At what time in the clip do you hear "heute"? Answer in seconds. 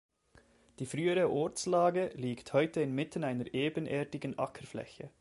2.53-2.81